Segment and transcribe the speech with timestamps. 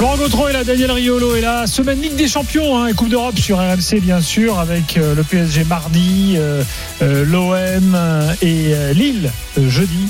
[0.00, 1.66] Laurent Gautreau est là, Daniel Riolo est là.
[1.66, 5.22] Semaine Ligue des Champions hein, et Coupe d'Europe sur RMC, bien sûr, avec euh, le
[5.22, 6.64] PSG mardi, euh,
[7.02, 7.94] euh, l'OM
[8.40, 10.08] et euh, Lille euh, jeudi.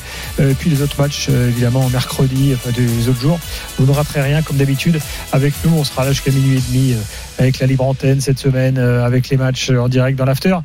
[0.58, 3.38] Puis les autres matchs, évidemment, mercredi, enfin, des autres jours.
[3.78, 4.98] Vous ne raterez rien, comme d'habitude.
[5.32, 6.94] Avec nous, on sera là jusqu'à minuit et demi,
[7.38, 10.56] avec la libre antenne cette semaine, avec les matchs en direct dans l'after.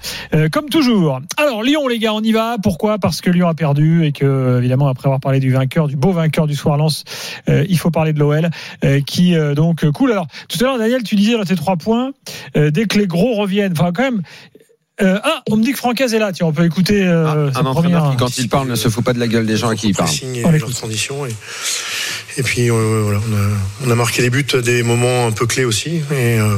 [0.53, 1.19] Comme toujours.
[1.35, 2.55] Alors, Lyon, les gars, on y va.
[2.63, 2.99] Pourquoi?
[2.99, 6.13] Parce que Lyon a perdu et que, évidemment, après avoir parlé du vainqueur, du beau
[6.13, 7.03] vainqueur du soir Lens,
[7.49, 8.49] il faut parler de l'OL
[8.85, 10.11] euh, qui euh, donc cool.
[10.11, 12.11] Alors tout à l'heure Daniel, tu disais dans tes trois points,
[12.57, 14.21] euh, dès que les gros reviennent, enfin quand même.
[15.01, 16.31] euh, ah, on me dit que Francaise est là.
[16.31, 18.11] Tiens, on peut écouter euh, un entraîneur première.
[18.11, 19.87] qui, quand il parle, ne se fout pas de la gueule des gens à qui
[19.89, 20.09] il parle.
[20.45, 21.25] On leurs conditions.
[21.25, 21.35] Et,
[22.37, 25.31] et puis euh, voilà, on a, on a marqué les buts à des moments un
[25.31, 26.01] peu clés aussi.
[26.11, 26.57] Et, euh,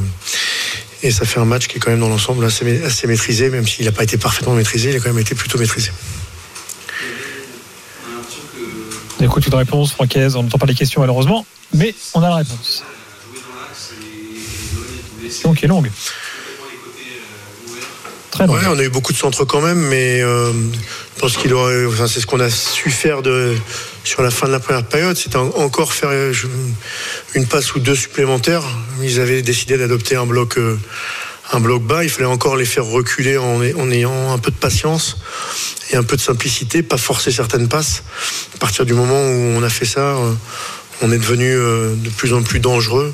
[1.04, 3.68] et ça fait un match qui est quand même dans l'ensemble assez, assez maîtrisé, même
[3.68, 5.92] s'il n'a pas été parfaitement maîtrisé, il a quand même été plutôt maîtrisé.
[9.20, 10.36] Écoute une réponse, Francaise.
[10.36, 12.84] On n'entend pas les questions malheureusement, mais on a la réponse.
[15.44, 15.92] Donc, est longue.
[18.32, 18.60] Très longue.
[18.70, 21.86] On a eu beaucoup de centres quand même, mais euh, je pense qu'il aurait.
[22.08, 23.22] C'est ce qu'on a su faire
[24.04, 25.18] sur la fin de la première période.
[25.18, 26.32] C'était en- encore faire euh,
[27.34, 28.64] une passe ou deux supplémentaires.
[29.02, 30.78] Ils avaient décidé d'adopter un bloc, euh,
[31.52, 32.04] un bloc bas.
[32.04, 35.18] Il fallait encore les faire reculer en, ayant un peu de patience
[35.92, 38.04] et un peu de simplicité, pas forcer certaines passes.
[38.56, 40.34] À partir du moment où on a fait ça, euh,
[41.02, 43.14] on est devenu euh, de plus en plus dangereux.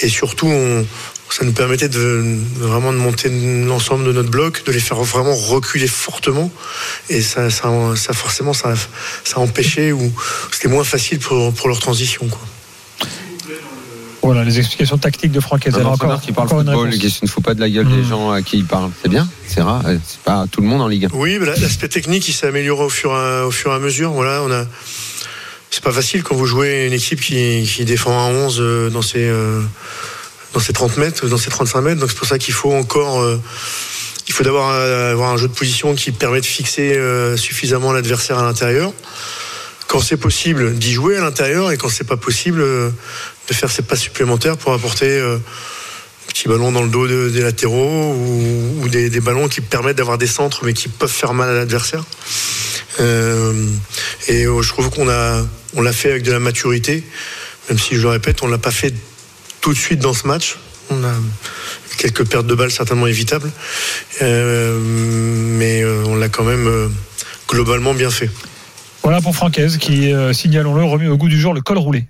[0.00, 0.86] Et surtout, on,
[1.32, 3.30] ça nous permettait de vraiment de monter
[3.64, 6.50] l'ensemble de notre bloc, de les faire vraiment reculer fortement.
[7.08, 8.74] Et ça, ça, ça forcément, ça,
[9.24, 10.12] ça empêchait ou
[10.50, 12.28] c'était moins facile pour, pour leur transition.
[12.28, 12.40] Quoi.
[14.22, 15.52] Voilà les explications tactiques de Alors,
[15.92, 18.04] entraîneur encore, qui parle encore football qui se ne fout pas de la gueule des
[18.04, 18.90] gens à qui il parle.
[19.02, 19.82] C'est bien, c'est rare.
[19.86, 21.08] euh, C'est pas tout le monde en Ligue 1.
[21.14, 23.78] Oui, mais l'aspect technique, il s'est amélioré au fur, et à, au fur et à
[23.80, 24.12] mesure.
[24.12, 24.64] Voilà, on a.
[25.70, 29.02] C'est pas facile quand vous jouez une équipe qui, qui défend à 11 euh, dans
[29.02, 29.60] ses, euh,
[30.52, 32.00] dans ses 30 mètres, dans ses 35 mètres.
[32.00, 33.26] Donc c'est pour ça qu'il faut encore.
[34.28, 36.96] il faut d'abord avoir un jeu de position qui permet de fixer
[37.36, 38.92] suffisamment l'adversaire à l'intérieur.
[39.88, 42.64] Quand c'est possible, d'y jouer à l'intérieur et quand c'est pas possible,
[43.48, 45.38] de faire ses passes supplémentaires pour apporter euh,
[46.28, 50.26] petits ballons dans le dos de- des latéraux ou, des, ballons qui permettent d'avoir des
[50.26, 52.04] centres mais qui peuvent faire mal à l'adversaire.
[53.00, 53.52] Euh,
[54.28, 55.44] et euh, je trouve qu'on a,
[55.74, 57.02] on l'a fait avec de la maturité,
[57.68, 58.94] même si je le répète, on l'a pas fait
[59.60, 60.58] tout de suite dans ce match.
[60.90, 61.12] On a
[61.98, 63.50] quelques pertes de balles certainement évitables,
[64.20, 66.90] mais on l'a quand même
[67.48, 68.28] globalement bien fait.
[69.02, 72.06] Voilà pour Francaise qui, signalons-le, remet au goût du jour le col roulé.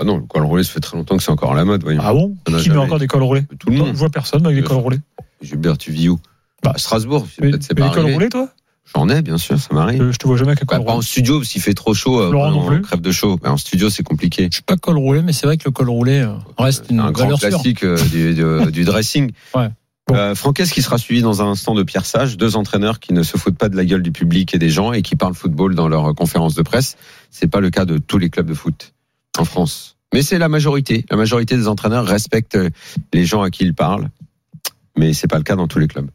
[0.00, 1.82] Ah non, le col roulé, ça fait très longtemps que c'est encore à la mode.
[1.82, 2.00] voyons.
[2.04, 3.94] Ah bon Qui met jamais encore des cols roulés Tout le Je monde.
[3.94, 5.00] vois personne avec des cols roulés.
[5.42, 6.18] Gilbert, tu vis où?
[6.62, 8.48] Bah, Strasbourg, c'est Mais, peut-être c'est mais pas des cols roulés, toi?
[8.94, 10.00] J'en ai, bien sûr, ça m'arrive.
[10.00, 11.06] Euh, Je te vois jamais avec un Bah, col pas en roulé.
[11.06, 12.80] studio, s'il fait trop chaud, euh, Laurent non on plus.
[12.80, 13.38] crève de chaud.
[13.42, 14.48] Mais en studio, c'est compliqué.
[14.50, 17.00] Je suis pas col roulé, mais c'est vrai que le col roulé euh, reste une
[17.00, 19.30] un grand classique euh, du, du- du dressing.
[19.54, 19.68] Ouais.
[20.08, 20.14] Bon.
[20.14, 23.22] Euh, Franquès qui sera suivi dans un instant de Pierre Sage, deux entraîneurs qui ne
[23.22, 25.74] se foutent pas de la gueule du public et des gens et qui parlent football
[25.74, 26.96] dans leurs conférences de presse.
[27.30, 28.94] C'est pas le cas de tous les clubs de foot
[29.40, 29.96] en France.
[30.14, 31.04] Mais c'est la majorité.
[31.10, 32.58] La majorité des entraîneurs respectent
[33.12, 34.08] les gens à qui ils parlent.
[34.96, 36.08] Mais c'est pas le cas dans tous les clubs.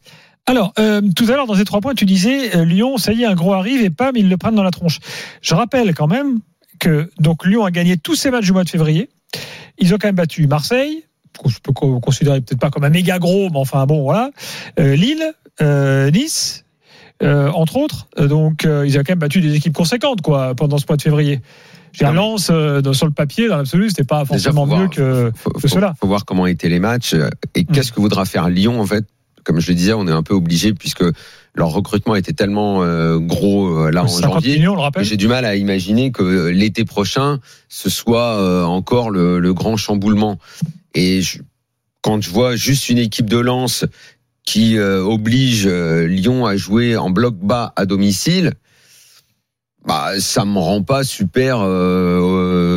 [0.45, 3.21] Alors, euh, tout à l'heure, dans ces trois points, tu disais euh, Lyon, ça y
[3.23, 4.99] est, un gros arrive et pam, ils le prennent dans la tronche.
[5.41, 6.39] Je rappelle quand même
[6.79, 9.09] que donc Lyon a gagné tous ses matchs du mois de février.
[9.77, 11.05] Ils ont quand même battu Marseille,
[11.37, 14.31] qu'on peut co- considérer peut-être pas comme un méga gros, mais enfin bon, voilà.
[14.79, 15.23] Euh, Lille,
[15.61, 16.65] euh, Nice,
[17.21, 18.07] euh, entre autres.
[18.19, 20.97] Euh, Donc, euh, ils ont quand même battu des équipes conséquentes, quoi, pendant ce mois
[20.97, 21.39] de février.
[22.01, 25.31] Mais- Lens, euh, sur le papier, dans l'absolu, c'était pas forcément mieux voir- que.
[25.35, 25.93] faut, que faut- cela.
[25.99, 29.05] faut voir comment étaient les matchs euh, et qu'est-ce que voudra faire Lyon en fait?
[29.43, 31.03] Comme je le disais, on est un peu obligé puisque
[31.53, 34.55] leur recrutement était tellement euh, gros euh, là en 50 janvier.
[34.57, 35.03] millions, on le que rappelle.
[35.03, 40.39] J'ai du mal à imaginer que l'été prochain ce soit encore le, le grand chamboulement.
[40.95, 41.39] Et je-
[42.01, 43.85] quand je vois juste une équipe de Lens
[44.45, 48.53] qui oblige Lyon à jouer en bloc bas à domicile,
[49.85, 51.67] bah ça me rend pas super euh,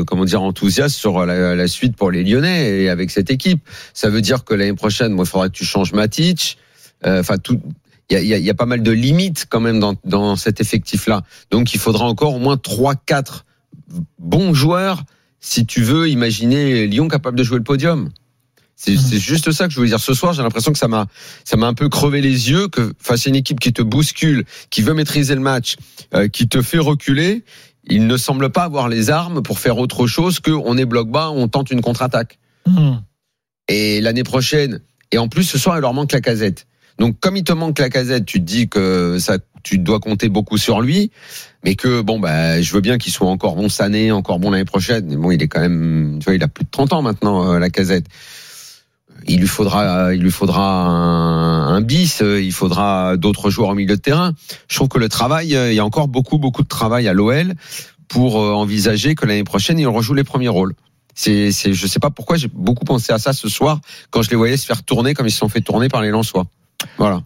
[0.00, 3.60] euh, comment dire enthousiaste sur la, la suite pour les Lyonnais et avec cette équipe.
[3.94, 6.58] Ça veut dire que l'année prochaine, moi, il faudra que tu changes Matic.
[7.06, 7.60] Euh, Enfin, tout.
[8.10, 10.36] Il y a, y a- y a pas mal de limites quand même dans, dans
[10.36, 11.22] cet effectif-là.
[11.50, 13.44] Donc, il faudra encore au moins trois, quatre
[14.18, 15.02] bons joueurs
[15.40, 18.10] si tu veux imaginer Lyon capable de jouer le podium.
[18.76, 20.00] C'est c'est juste ça que je voulais dire.
[20.00, 21.06] Ce soir, j'ai l'impression que ça m'a,
[21.44, 24.44] ça m'a un peu crevé les yeux que face à une équipe qui te bouscule,
[24.68, 25.76] qui veut maîtriser le match,
[26.14, 27.42] euh, qui te fait reculer,
[27.88, 31.10] il ne semble pas avoir les armes pour faire autre chose que on est bloc
[31.10, 32.38] bas, on tente une contre-attaque.
[32.66, 32.96] Hmm.
[33.68, 34.80] Et l'année prochaine,
[35.10, 36.66] et en plus ce soir, il leur manque la casette.
[36.98, 40.28] Donc comme il te manque la casette, tu te dis que ça, tu dois compter
[40.28, 41.10] beaucoup sur lui,
[41.64, 44.50] mais que bon bah je veux bien qu'il soit encore bon cette année, encore bon
[44.50, 45.06] l'année prochaine.
[45.06, 47.52] Mais bon, il est quand même, tu vois, il a plus de 30 ans maintenant
[47.52, 48.06] euh, la casette.
[49.28, 53.96] Il lui faudra, il lui faudra un, bis, euh, il faudra d'autres joueurs au milieu
[53.96, 54.34] de terrain.
[54.68, 57.12] Je trouve que le travail, euh, il y a encore beaucoup beaucoup de travail à
[57.12, 57.54] l'OL
[58.08, 60.74] pour euh, envisager que l'année prochaine il rejoue les premiers rôles.
[61.14, 63.80] C'est, c'est, je sais pas pourquoi j'ai beaucoup pensé à ça ce soir
[64.10, 66.10] quand je les voyais se faire tourner comme ils se sont fait tourner par les
[66.10, 66.46] Lensois.
[66.98, 67.22] Voilà.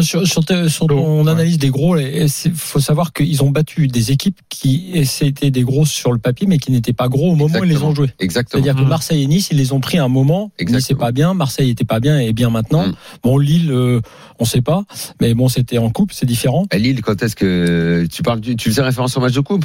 [0.00, 1.30] Sur, sur, te- sur ton Ouais.
[1.32, 5.90] analyse des gros, il faut savoir qu'ils ont battu des équipes qui étaient des grosses
[5.90, 8.10] sur le papier, mais qui n'étaient pas gros au moment où ils les ont joués.
[8.20, 8.62] Exactement.
[8.62, 8.88] C'est-à-dire que Mhm.
[8.88, 10.52] Marseille et Nice, ils les ont pris un moment.
[10.60, 12.86] Nice c'est pas bien, Marseille était pas bien et bien maintenant.
[12.86, 12.94] Mhm.
[13.24, 14.00] Bon, Lille, euh,
[14.38, 14.84] on sait pas,
[15.20, 16.66] mais bon, c'était en coupe, c'est différent.
[16.70, 19.64] À Lille, quand est-ce que tu parles, du- tu faisais référence au match de coupe?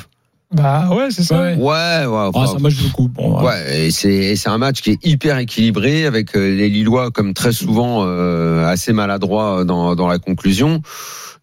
[0.56, 1.40] Bah ouais, c'est ça.
[1.42, 1.56] Ouais.
[1.56, 1.68] Ouais, ouais.
[1.68, 3.14] Ah, enfin, c'est un match de coupe.
[3.14, 3.42] Bon.
[3.44, 7.12] Ouais, et c'est et c'est un match qui est hyper équilibré avec euh, les Lillois
[7.12, 10.82] comme très souvent euh, assez maladroits dans dans la conclusion.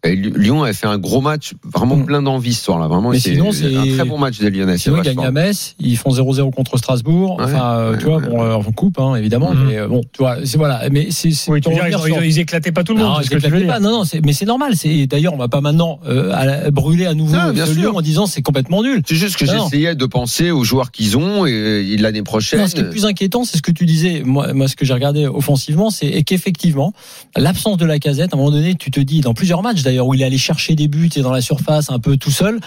[0.04, 2.06] Et Lyon avait fait un gros match, vraiment Mm.
[2.06, 2.88] plein d'envie ce soir-là.
[2.88, 4.72] Vraiment, Mais c'est sinon, c'est- un très bon match des Lyonnais.
[4.72, 7.36] c'est Sinon, ils gagnent à Metz, ils font 0-0 contre Strasbourg.
[7.38, 8.28] Ouais, enfin, euh, ouais, tu vois, ouais.
[8.28, 9.52] bon, euh, en coupe, hein, évidemment.
[9.54, 9.64] Mhm.
[9.68, 10.80] Mais euh, bon, tu vois, c'est voilà.
[10.90, 13.10] Mais c'est, c'est Oui, ils, sur- ils éclataient pas tout le monde.
[13.10, 13.66] Non, veux dire.
[13.68, 13.78] pas.
[13.78, 14.72] Non, non, c'est- mais c'est normal.
[14.74, 17.64] C'est d'ailleurs, on va pas maintenant euh, à la- brûler à nouveau Non, bien.
[17.66, 19.01] Lyon en disant c'est complètement nul.
[19.06, 22.60] C'est juste que j'essayais de penser aux joueurs qu'ils ont et, l'année prochaine.
[22.60, 24.22] Non, ce qui est plus inquiétant, c'est ce que tu disais.
[24.24, 26.92] Moi, moi ce que j'ai regardé offensivement, c'est qu'effectivement,
[27.36, 30.06] l'absence de la casette, à un moment donné, tu te dis, dans plusieurs matchs d'ailleurs,
[30.06, 32.60] où il allait chercher des buts et dans la surface un peu tout seul,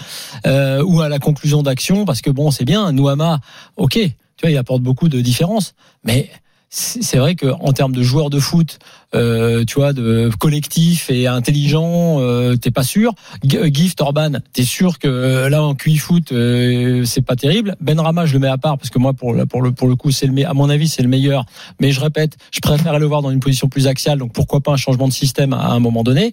[0.46, 3.40] euh, ou à la conclusion d'action, parce que bon, c'est bien, Nouama,
[3.76, 4.10] ok, tu
[4.42, 5.74] vois, il apporte beaucoup de différences,
[6.04, 6.30] mais
[6.78, 8.78] c'est vrai que en termes de joueurs de foot,
[9.14, 13.14] euh, tu vois, de collectif et intelligent, euh, t'es pas sûr.
[13.54, 17.76] Euh, Gift Orban, t'es sûr que là en QI foot, euh, c'est pas terrible.
[17.80, 19.96] Benrama, je le mets à part parce que moi, pour le pour le pour le
[19.96, 21.46] coup, c'est le à mon avis, c'est le meilleur.
[21.80, 24.18] Mais je répète, je préfère le voir dans une position plus axiale.
[24.18, 26.32] Donc pourquoi pas un changement de système à un moment donné.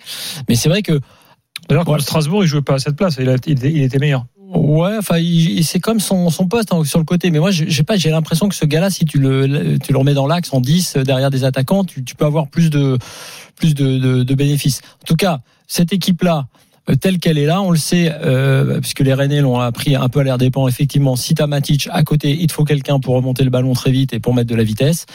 [0.50, 1.00] Mais c'est vrai que
[1.70, 2.04] D'ailleurs, contre Voilà.
[2.04, 3.16] Strasbourg, il jouait pas à cette place.
[3.18, 4.26] Il, a- il- il était meilleur.
[4.54, 5.16] Ouais, enfin,
[5.64, 7.32] c'est comme son, son poste hein, sur le côté.
[7.32, 10.14] Mais moi, j'ai pas, j'ai l'impression que ce gars-là, si tu le, tu le remets
[10.14, 13.00] dans l'axe en 10 euh, derrière des attaquants, tu, tu peux avoir plus de,
[13.56, 14.82] plus de, de, de bénéfices.
[15.02, 16.46] En tout cas, cette équipe-là,
[16.90, 20.10] euh, telle qu'elle est là, on le sait, euh, puisque les Rennais l'ont appris un
[20.10, 20.68] peu à l'air dépend.
[20.68, 23.92] Effectivement, si t'as Matic à côté, il te faut quelqu'un pour remonter le ballon très
[23.92, 25.06] vite et pour mettre de la vitesse.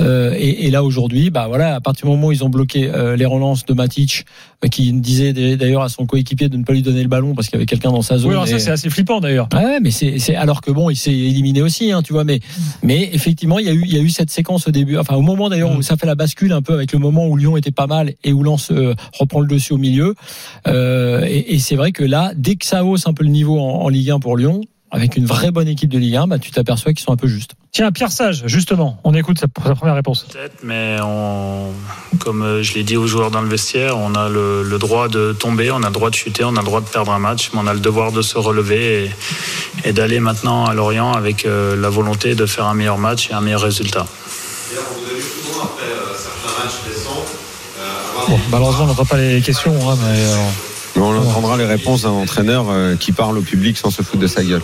[0.00, 2.90] Euh, et, et là aujourd'hui, bah voilà, à partir du moment où ils ont bloqué
[2.90, 4.24] euh, les relances de Matic,
[4.64, 7.48] euh, qui disait d'ailleurs à son coéquipier de ne pas lui donner le ballon parce
[7.48, 8.30] qu'il y avait quelqu'un dans sa zone.
[8.30, 9.48] Oui, alors ça, c'est assez flippant d'ailleurs.
[9.52, 12.24] Ouais, mais c'est alors que bon, il s'est éliminé aussi, hein, tu vois.
[12.24, 12.40] Mais
[12.82, 15.14] mais effectivement, il y a eu il y a eu cette séquence au début, enfin
[15.14, 17.56] au moment d'ailleurs où ça fait la bascule un peu avec le moment où Lyon
[17.56, 20.14] était pas mal et où Lens euh, reprend le dessus au milieu.
[20.66, 23.58] Euh, et et c'est vrai que là, dès que ça hausse un peu le niveau
[23.58, 24.62] en, en Ligue 1 pour Lyon,
[24.92, 27.26] avec une vraie bonne équipe de Ligue 1, bah tu t'aperçois qu'ils sont un peu
[27.26, 27.52] justes.
[27.72, 30.26] Tiens, Pierre Sage, justement, on écoute sa, sa première réponse.
[30.30, 31.70] Peut-être, mais on,
[32.18, 35.08] comme euh, je l'ai dit aux joueurs dans le vestiaire, on a le, le droit
[35.08, 37.18] de tomber, on a le droit de chuter, on a le droit de perdre un
[37.18, 39.06] match, mais on a le devoir de se relever
[39.84, 43.30] et, et d'aller maintenant à Lorient avec euh, la volonté de faire un meilleur match
[43.30, 44.06] et un meilleur résultat.
[48.28, 50.36] Bon, malheureusement, on n'entend pas les questions, hein, mais euh,
[50.96, 54.22] Mais on entendra les réponses d'un entraîneur euh, qui parle au public sans se foutre
[54.22, 54.62] de sa gueule.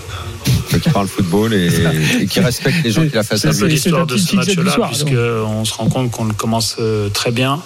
[0.83, 1.71] Qui parle football et,
[2.21, 3.57] et qui respecte les gens qui la fassent à lui.
[3.57, 7.61] c'est l'histoire de ce match-là, puisqu'on se rend compte qu'on le commence euh, très bien.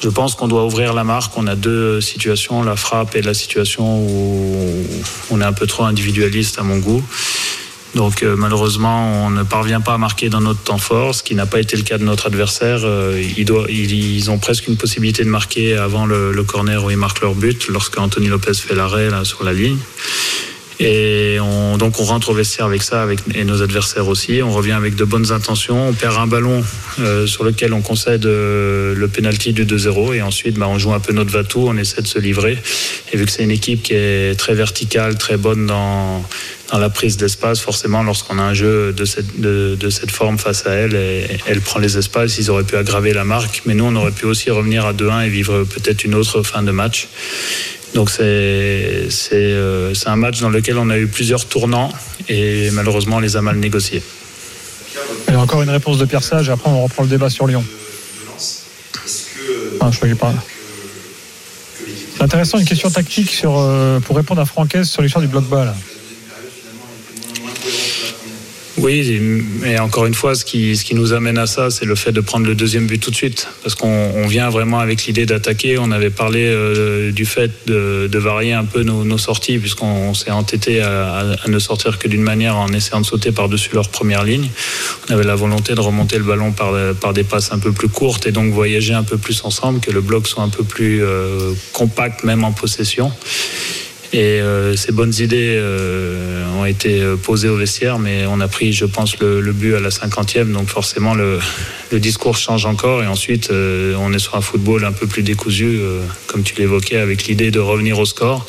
[0.00, 1.36] Je pense qu'on doit ouvrir la marque.
[1.36, 4.86] On a deux situations, la frappe et la situation où
[5.30, 7.02] on est un peu trop individualiste à mon goût.
[7.94, 11.34] Donc euh, malheureusement, on ne parvient pas à marquer dans notre temps fort, ce qui
[11.34, 12.80] n'a pas été le cas de notre adversaire.
[12.84, 17.34] Euh, ils, ont presque une possibilité de marquer avant le, corner où ils marquent leur
[17.34, 19.78] but, lorsque Anthony Lopez fait l'arrêt sur la ligne.
[20.80, 24.42] Et on, donc on rentre au vestiaire avec ça, et nos adversaires aussi.
[24.42, 25.88] On revient avec de bonnes intentions.
[25.88, 26.62] On perd un ballon
[27.00, 31.00] euh, sur lequel on concède le penalty du 2-0 et ensuite bah, on joue un
[31.00, 32.58] peu notre vatou, on essaie de se livrer.
[33.12, 36.22] Et vu que c'est une équipe qui est très verticale, très bonne dans
[36.70, 40.38] dans la prise d'espace, forcément, lorsqu'on a un jeu de cette, de, de cette forme
[40.38, 43.74] face à elle, et, elle prend les espaces, ils auraient pu aggraver la marque, mais
[43.74, 46.70] nous, on aurait pu aussi revenir à 2-1 et vivre peut-être une autre fin de
[46.70, 47.08] match.
[47.94, 51.90] Donc c'est c'est euh, c'est un match dans lequel on a eu plusieurs tournants
[52.28, 54.02] et malheureusement on les a mal négociés.
[55.26, 57.30] il y a encore une réponse de Pierre Sage, et après on reprend le débat
[57.30, 57.64] sur Lyon.
[59.80, 60.34] Ah, je pas.
[62.16, 65.44] C'est intéressant, une question tactique sur, euh, pour répondre à Francaise sur l'histoire du bloc
[65.44, 65.66] bas.
[65.66, 65.74] Là.
[68.80, 69.20] Oui,
[69.60, 72.12] mais encore une fois, ce qui, ce qui nous amène à ça, c'est le fait
[72.12, 73.48] de prendre le deuxième but tout de suite.
[73.62, 75.78] Parce qu'on on vient vraiment avec l'idée d'attaquer.
[75.78, 80.14] On avait parlé euh, du fait de, de, varier un peu nos, nos sorties, puisqu'on
[80.14, 83.88] s'est entêté à, à, ne sortir que d'une manière en essayant de sauter par-dessus leur
[83.88, 84.48] première ligne.
[85.08, 87.88] On avait la volonté de remonter le ballon par, par des passes un peu plus
[87.88, 91.02] courtes et donc voyager un peu plus ensemble, que le bloc soit un peu plus
[91.02, 93.10] euh, compact, même en possession.
[94.12, 98.72] Et euh, ces bonnes idées euh, ont été posées au vestiaire, mais on a pris,
[98.72, 101.38] je pense, le, le but à la cinquantième, donc forcément le,
[101.92, 103.02] le, discours change encore.
[103.02, 106.54] Et ensuite, euh, on est sur un football un peu plus décousu, euh, comme tu
[106.56, 108.46] l'évoquais, avec l'idée de revenir au score.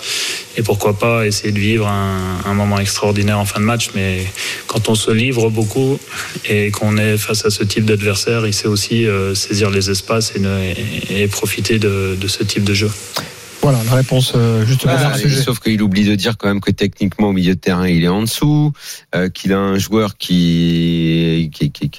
[0.58, 3.92] Et pourquoi pas essayer de vivre un, un, moment extraordinaire en fin de match.
[3.96, 4.26] Mais
[4.68, 6.00] quand on se livre beaucoup
[6.46, 10.34] et qu'on est face à ce type d'adversaire, il sait aussi euh, saisir les espaces
[10.36, 10.60] et, ne,
[11.10, 12.90] et profiter de, de ce type de jeu.
[13.70, 14.94] Voilà la réponse euh, justement.
[14.98, 18.04] Ah, sauf qu'il oublie de dire quand même que techniquement au milieu de terrain il
[18.04, 18.74] est en dessous,
[19.14, 21.92] euh, qu'il a un joueur qui, qui, qui,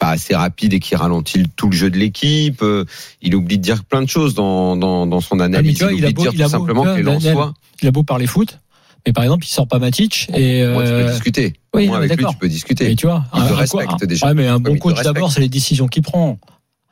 [0.00, 2.60] pas assez rapide et qui ralentit tout le jeu de l'équipe.
[2.60, 2.84] Euh,
[3.22, 5.80] il oublie de dire plein de choses dans, dans, dans son analyse.
[5.80, 7.54] Ah, il, il oublie beau, de dire tout simplement beau, que l'on soit.
[7.82, 8.58] Il a beau parler foot.
[9.06, 11.12] Mais par exemple, il sort pas Matic et moi, tu peux euh...
[11.12, 11.52] discuter.
[11.72, 12.90] Oui, moi, avec lui, tu peux discuter.
[12.90, 14.26] Et tu vois, il un, te un, respecte déjà.
[14.26, 16.36] Ouais, mais un bon coach d'abord, c'est les décisions qu'il prend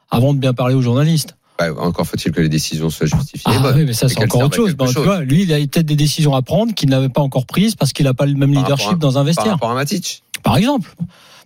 [0.09, 1.37] avant de bien parler aux journalistes.
[1.58, 3.52] Bah, encore faut-il que les décisions soient justifiées.
[3.54, 4.75] Ah, oui, mais ça, c'est encore autre chose.
[4.75, 4.94] Bon, chose.
[4.96, 7.76] Tu vois, lui, il a peut-être des décisions à prendre qu'il n'avait pas encore prises
[7.76, 9.44] parce qu'il n'a pas le même par leadership à, dans un vestiaire.
[9.44, 10.25] Par rapport à Matic.
[10.42, 10.92] Par exemple.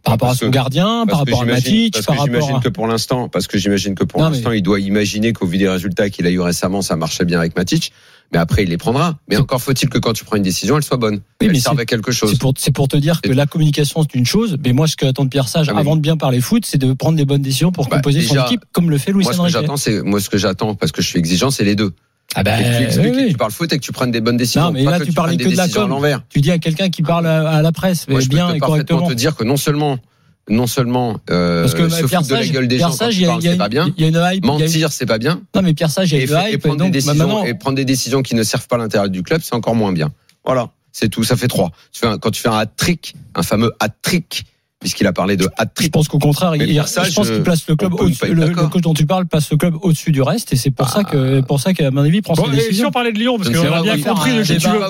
[0.04, 2.56] Par rapport à son que, gardien, par rapport à Matic, parce par que rapport j'imagine
[2.56, 2.60] à...
[2.60, 4.58] que pour l'instant, parce que j'imagine que pour l'instant, mais...
[4.58, 7.56] il doit imaginer qu'au vu des résultats qu'il a eu récemment, ça marchait bien avec
[7.56, 7.92] Matic.
[8.32, 9.18] Mais après, il les prendra.
[9.28, 11.20] Mais encore faut-il que quand tu prends une décision, elle soit bonne.
[11.40, 12.30] Oui, elle serve à quelque chose.
[12.30, 14.58] C'est pour, pour, te dire que la communication, c'est une chose.
[14.62, 16.78] Mais moi, ce que attend de Pierre Sage, ah, avant de bien parler foot, c'est
[16.78, 19.24] de prendre des bonnes décisions pour bah, composer déjà, son équipe, comme le fait Louis
[19.24, 19.52] moi, Enrique.
[19.52, 21.74] Ce que j'attends, c'est, moi, ce que j'attends, parce que je suis exigeant, c'est les
[21.74, 21.92] deux.
[22.34, 23.28] Ah bah, tu, oui, oui.
[23.30, 24.64] tu parles foot et que tu prennes des bonnes décisions.
[24.64, 25.98] Non, mais là, que tu parlais que de la com.
[26.28, 28.64] Tu dis à quelqu'un qui parle à la presse, moi, je bien peux et te
[28.64, 29.08] correctement.
[29.08, 29.98] te dire que non seulement
[30.48, 33.24] non seulement euh, Parce que se Pierre foutre de la gueule des gens quand tu
[33.24, 33.92] parles, c'est pas bien.
[33.96, 34.44] Il y a une hype.
[34.44, 35.40] Mentir, c'est pas bien.
[35.54, 36.54] Non, mais Pierre Sage, il y a une hype.
[36.54, 37.44] Et prendre, donc, des décisions, maintenant...
[37.44, 40.12] et prendre des décisions qui ne servent pas l'intérêt du club, c'est encore moins bien.
[40.44, 41.24] Voilà, c'est tout.
[41.24, 41.70] Ça fait trois.
[41.92, 44.44] Tu fais un, quand tu fais un hat-trick, un fameux hat-trick,
[44.80, 45.86] puisqu'il a parlé de hat-trick.
[45.86, 48.34] Je pense qu'au contraire, il, ça, je, je pense qu'il place le club au le,
[48.34, 50.90] le, coach dont tu parles place le club au-dessus du reste, et c'est pour ah.
[50.90, 52.84] ça que, pour ça qu'à mon avis, il prend bon, ses décisions.
[52.84, 54.80] Si on parlait de Lyon, parce qu'on a bien compris de qui tu veux,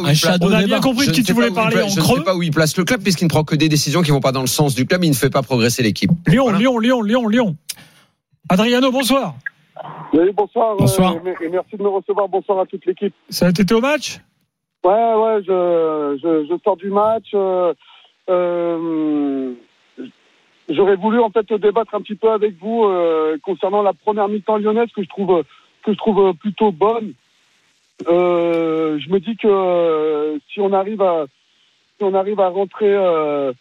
[0.40, 1.96] on a bien compris de qui tu voulais parler en creux.
[1.96, 4.02] Je ne sais pas où il place le club, puisqu'il ne prend que des décisions
[4.02, 6.10] qui vont pas dans le sens du club, il ne fait pas progresser l'équipe.
[6.26, 7.56] Lyon, Lyon, Lyon, Lyon, Lyon.
[8.48, 9.34] Adriano, bonsoir.
[10.12, 10.76] Oui, bonsoir.
[10.76, 11.16] Bonsoir.
[11.24, 12.28] Euh, et merci de me recevoir.
[12.28, 13.14] Bonsoir à toute l'équipe.
[13.28, 14.20] Ça a été au match?
[14.84, 17.26] Ouais, ouais, je, je, je sors du match.
[17.34, 17.74] Euh,
[18.30, 19.52] euh,
[20.68, 24.58] J'aurais voulu en fait débattre un petit peu avec vous euh, concernant la première mi-temps
[24.58, 25.42] lyonnaise que je trouve
[25.82, 27.14] que je trouve plutôt bonne.
[28.06, 31.26] Euh, je me dis que euh, si on arrive à
[31.96, 33.52] si on arrive à rentrer euh,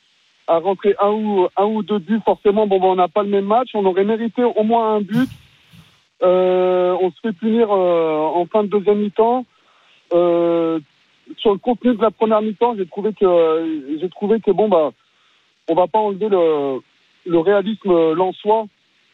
[0.48, 3.30] à rentrer un ou un ou deux buts, forcément, bon, ben, on n'a pas le
[3.30, 3.70] même match.
[3.74, 5.30] On aurait mérité au moins un but.
[6.24, 9.46] Euh, on se fait punir en fin de deuxième mi-temps.
[10.12, 14.92] sur le contenu de la première mi-temps, j'ai trouvé que j'ai trouvé que bon bah
[15.70, 16.80] on va pas enlever le
[17.28, 18.66] le réalisme lensois.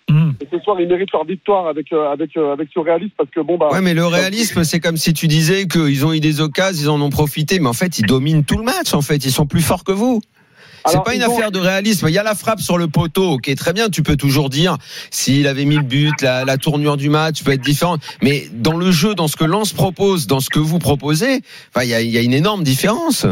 [0.10, 0.32] Mmh.
[0.42, 3.30] Et ce soir, ils méritent leur victoire avec euh, avec euh, avec ce réalisme parce
[3.30, 3.70] que bon bah.
[3.72, 6.90] Ouais, mais le réalisme, c'est comme si tu disais qu'ils ont eu des occasions, ils
[6.90, 8.94] en ont profité, mais en fait, ils dominent tout le match.
[8.94, 10.22] En fait, ils sont plus forts que vous.
[10.86, 11.34] C'est pas une ont...
[11.34, 12.08] affaire de réalisme.
[12.10, 13.88] Il y a la frappe sur le poteau, qui est très bien.
[13.88, 14.76] Tu peux toujours dire
[15.12, 18.02] s'il avait mis le but, la, la, tournure du match peut être différente.
[18.22, 21.86] Mais dans le jeu, dans ce que Lens propose, dans ce que vous proposez, enfin,
[21.86, 23.26] il y a, il y a une énorme différence.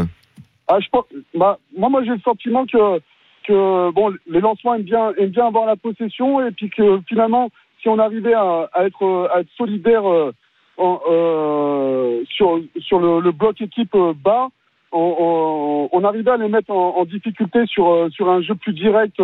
[0.68, 3.00] Ah, je pense, bah, moi, moi, j'ai le sentiment que
[3.42, 7.50] que bon, les lancements aiment bien, aiment bien avoir la possession et puis que finalement,
[7.80, 10.32] si on arrivait à, à être, à être solidaire euh,
[10.78, 14.48] en, euh, sur, sur le, le, bloc équipe bas,
[14.92, 18.72] on, on, on, arrivait à les mettre en, en difficulté sur, sur un jeu plus
[18.72, 19.20] direct.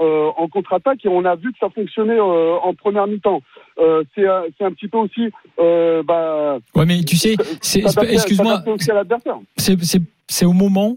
[0.00, 3.42] Euh, en contre-attaque et on a vu que ça fonctionnait euh, en première mi-temps.
[3.78, 5.28] Euh, c'est un petit peu aussi.
[5.58, 8.62] Euh, bah, ouais, mais tu sais, excuse-moi,
[10.26, 10.96] c'est au moment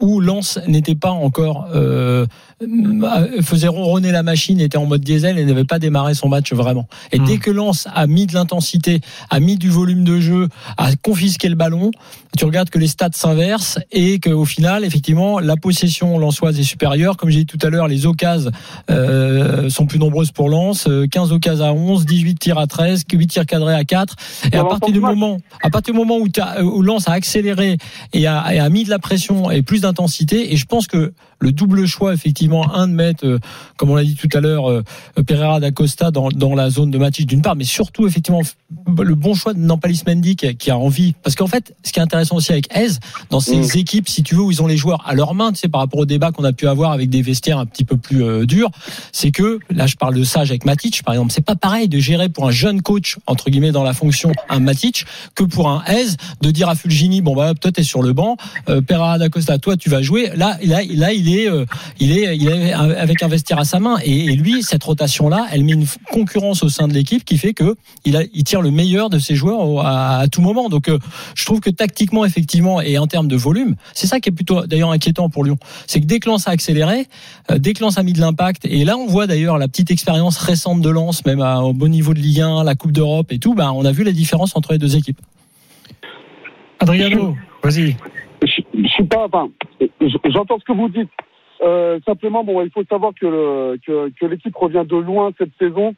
[0.00, 2.26] où Lens n'était pas encore euh,
[3.42, 6.86] faisait ronronner la machine, était en mode diesel et n'avait pas démarré son match vraiment.
[7.12, 7.24] Et mmh.
[7.24, 11.48] dès que Lens a mis de l'intensité, a mis du volume de jeu, a confisqué
[11.48, 11.90] le ballon,
[12.36, 17.16] tu regardes que les stats s'inversent et qu'au final, effectivement, la possession lensoise est supérieure.
[17.16, 18.50] Comme j'ai dit tout à l'heure, les occasions
[18.90, 23.26] euh, sont plus nombreuses pour Lens, 15 occasions à 11, 18 tirs à 13, 8
[23.26, 24.16] tirs cadrés à 4.
[24.52, 26.28] Et à partir du moment, à partir du moment où,
[26.62, 27.78] où Lens a accéléré
[28.12, 31.12] et a, et a mis de la pression et plus d'intensité, et je pense que
[31.44, 33.38] le double choix effectivement, un de mettre, euh,
[33.76, 34.82] comme on l'a dit tout à l'heure, euh,
[35.26, 38.40] Pereira da Costa dans, dans la zone de Matic d'une part, mais surtout effectivement
[38.98, 41.14] le bon choix de Nampalis Mendy qui, a- qui a envie.
[41.22, 42.98] Parce qu'en fait, ce qui est intéressant aussi avec Aise,
[43.30, 43.78] dans ces Mm.
[43.78, 45.80] équipes, si tu veux, où ils ont les joueurs à leur main, tu sais, par
[45.82, 48.46] rapport au débat qu'on a pu avoir avec des vestiaires un petit peu plus euh,
[48.46, 48.70] durs,
[49.12, 51.98] c'est que là, je parle de Sage avec Matic, par exemple, c'est pas pareil de
[51.98, 55.82] gérer pour un jeune coach entre guillemets dans la fonction un Matic que pour un
[55.86, 58.36] Aise de dire à Fulgini, bon bah toi t'es sur le banc,
[58.68, 60.30] euh, Pereira da Costa, toi tu vas jouer.
[60.36, 61.64] Là, là, là, il est, euh,
[62.00, 65.72] il est, avec un vestiaire à sa main et, lui, cette rotation là, elle met
[65.72, 69.34] une concurrence au sein de l'équipe qui fait que il, tire le meilleur de ses
[69.34, 70.68] joueurs à, tout moment.
[70.68, 70.98] Donc, euh,
[71.34, 74.66] je trouve que tactiquement, effectivement, et en termes de volume, c'est ça qui est plutôt
[74.66, 75.56] d'ailleurs inquiétant pour Lyon.
[75.86, 77.06] C'est que dès que Lens a accéléré,
[77.56, 80.36] dès que Lens a mis de l'impact, et là on voit d'ailleurs la petite expérience
[80.38, 83.54] récente de Lens, même au bon niveau de Ligue 1, la Coupe d'Europe et tout,
[83.54, 85.20] bah, on a vu la différence entre les deux équipes.
[86.80, 87.96] Adriano, vas-y.
[88.84, 89.24] Je, suis pas.
[89.26, 89.48] Enfin,
[90.26, 91.10] j'entends ce que vous dites.
[91.62, 95.52] Euh, simplement, bon, il faut savoir que le- que, que l'équipe revient de loin cette
[95.58, 95.94] saison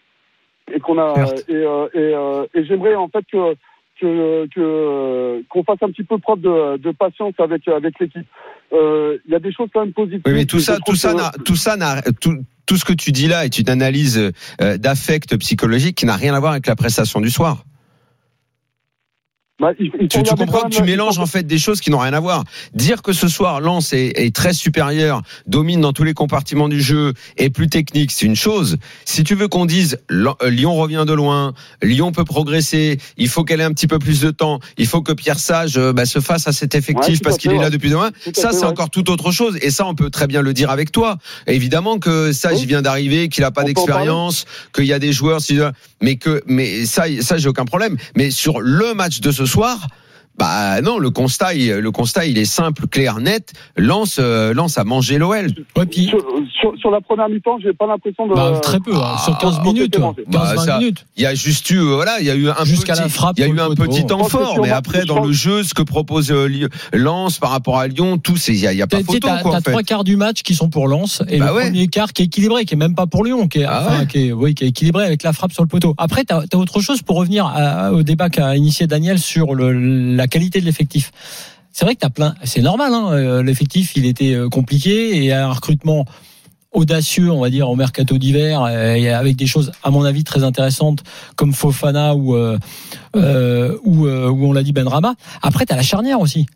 [0.73, 1.15] et qu'on a
[1.49, 3.55] et, euh, et, euh, et j'aimerais en fait que
[4.01, 8.27] que que qu'on fasse un petit peu preuve de, de patience avec avec l'équipe.
[8.73, 10.23] Euh, Il y a des choses quand même positives.
[10.27, 13.11] Oui, mais tout ça, tout ça, n'a- tout ça, n'a- tout, tout ce que tu
[13.13, 16.77] dis là est une analyse euh, d'affect psychologique qui n'a rien à voir avec la
[16.77, 17.65] prestation du soir.
[19.59, 21.81] Bah, il- il faut Tu, tu comprends que tu il mélanges en fait des choses
[21.81, 22.45] qui n'ont rien à voir.
[22.75, 26.83] Dire que ce soir Lens est, est très supérieur, domine dans tous les compartiments du
[26.83, 28.77] jeu, est plus technique, c'est une chose.
[29.07, 33.45] Si tu veux qu'on dise euh, Lyon revient de loin, Lyon peut progresser, il faut
[33.45, 36.05] qu'elle ait un petit peu plus de temps, il faut que Pierre Sage euh, bah,
[36.05, 38.65] se fasse à cet effectif Ouais, parce qu'il est là depuis à Ça c'est ouais.
[38.67, 41.17] encore tout autre chose et ça on peut très bien le dire avec toi.
[41.47, 42.67] Évidemment que Sage Oui.
[42.67, 44.45] vient d'arriver, qu'il a pas d'expérience,
[44.75, 45.41] qu'il y a des joueurs,
[46.03, 47.97] mais que mais ça ça j'ai aucun problème.
[48.17, 49.79] Mais sur le match de ce soir.
[50.39, 53.53] Bah non, le constat, il, le constat, il est simple, clair, net.
[53.77, 55.47] Lance, euh, Lance a mangé l'OL.
[55.77, 56.19] Ouais, puis, Sur,
[56.61, 58.35] sur, sur la première mi-temps, j'ai pas l'impression de.
[58.35, 60.15] bah, très peu, hein, sur 15 Ah, minutes, complètement.
[60.41, 61.07] 15-20 Bah, ça- minutes.
[61.17, 63.39] Il y a juste eu, voilà, il y a eu un Jusqu'à petit, la frappe
[63.39, 65.73] il y a eu un petit temps fort, mais ma- après dans le jeu, ce
[65.73, 68.79] que propose euh, Lyon- Lens par rapport à Lyon, tout, c'est, il y a, il
[68.79, 69.71] y a pas photo t'as- quoi t'as en fait.
[69.71, 71.63] trois quarts du match qui sont pour Lens et Bah le ouais.
[71.65, 74.01] premier quart qui est équilibré, qui est même pas pour Lyon, qui est, Ah enfin,
[74.01, 74.07] ouais.
[74.07, 75.95] qui est, oui, qui est équilibré avec la frappe sur le poteau.
[75.97, 79.73] Après, t'as as autre chose pour revenir à- au débat qu'a initié Daniel sur le,
[80.15, 81.13] la qualité de l'effectif.
[81.73, 85.35] C'est vrai que t'as plein, c'est normal, hein, euh, l'effectif il était euh, compliqué et
[85.35, 86.07] un recrutement
[86.73, 90.43] audacieux, on va dire, au mercato d'hiver, euh, avec des choses, à mon avis, très
[90.43, 91.03] intéressantes,
[91.37, 95.17] comme Fofana ou ou, on l'a dit Benrama.
[95.43, 96.47] Après, t'as la charnière aussi.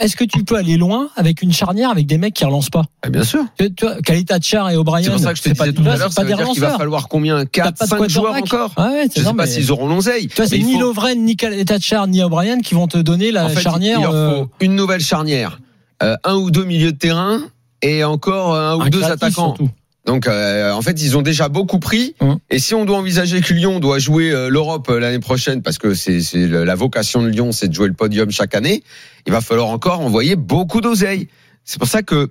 [0.00, 2.84] Est-ce que tu peux aller loin avec une charnière avec des mecs qui relancent pas
[3.02, 3.44] Ah, bien sûr.
[3.58, 5.04] Tu tu vois, Kalita Char et O'Brien.
[5.04, 6.34] C'est pour ça que je te c'est pas- disais tout à l'heure, ça pas veut
[6.36, 9.08] des dire qu'il va falloir combien T'as 4, pas de 5 joueurs encore Ah ouais,
[9.14, 10.28] Je ça, sais pas s'ils auront l'oseille.
[10.28, 13.30] Tu vois, c'est ni faut- Lovren, ni Kalita Char, ni O'Brien qui vont te donner
[13.32, 13.98] la en fait, charnière.
[13.98, 15.60] il leur euh, faut une nouvelle charnière,
[16.02, 17.40] euh, un ou deux milieux de terrain
[17.82, 19.54] et encore un ou un deux attaquants.
[19.56, 19.68] surtout.
[20.08, 22.14] Donc euh, en fait, ils ont déjà beaucoup pris.
[22.20, 22.38] Hum.
[22.48, 25.76] Et si on doit envisager que Lyon doit jouer euh, l'Europe euh, l'année prochaine, parce
[25.76, 26.18] que c'est
[26.48, 28.82] la vocation de Lyon, c'est de jouer le podium chaque année,
[29.26, 31.28] il va falloir encore envoyer beaucoup d'oseille.
[31.66, 32.30] C'est pour ça que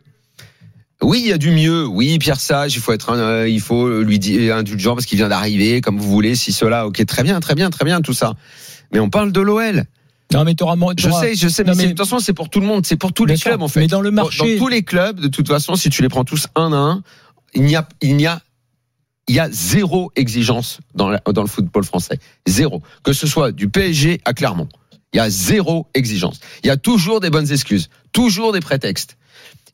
[1.03, 1.85] oui, il y a du mieux.
[1.85, 5.29] Oui, Pierre Sage, il faut être, un- il faut lui dire indulgent parce qu'il vient
[5.29, 6.87] d'arriver, comme vous voulez, si cela.
[6.87, 8.33] Ok, très bien, très bien, très bien, tout ça.
[8.91, 9.83] Mais on parle de l'OL.
[10.33, 12.59] Non, mais t'auras, Je sais, je sais, Non, mais, de toute façon, c'est pour tout
[12.59, 13.51] le monde, c'est pour tous Bien les sûr.
[13.51, 13.79] clubs en fait.
[13.81, 16.25] Mais dans le marché- dans tous les clubs, de toute façon, si tu les prends
[16.25, 17.03] tous un à un,
[17.57, 17.63] il
[18.15, 18.41] n'y a,
[19.27, 22.19] y a zéro exigence dans, dans le football français.
[22.47, 22.81] Zéro.
[23.03, 24.69] Que ce soit du PSG à Clermont.
[25.13, 26.39] Il y a zéro exigence.
[26.63, 27.89] Il y a toujours des bonnes excuses.
[28.11, 29.17] Toujours des prétextes.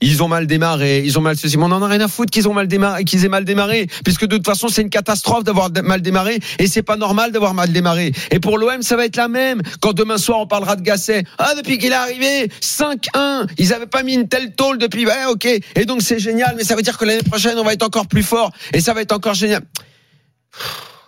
[0.01, 1.58] Ils ont mal démarré, ils ont mal ceci.
[1.58, 3.88] Mais on en a rien à foutre qu'ils ont mal démarré, qu'ils aient mal démarré,
[4.03, 7.53] puisque de toute façon c'est une catastrophe d'avoir mal démarré et c'est pas normal d'avoir
[7.53, 8.12] mal démarré.
[8.32, 9.62] Et pour l'OM ça va être la même.
[9.79, 13.88] Quand demain soir on parlera de Gasset, ah depuis qu'il est arrivé 5-1, ils avaient
[13.88, 15.06] pas mis une telle tôle depuis.
[15.06, 15.45] Ouais ok.
[15.45, 18.08] Et donc c'est génial, mais ça veut dire que l'année prochaine on va être encore
[18.08, 19.63] plus fort et ça va être encore génial.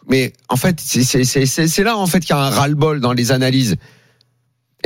[0.08, 3.76] Mais en fait c'est là en fait qu'il y a un ras-le-bol dans les analyses.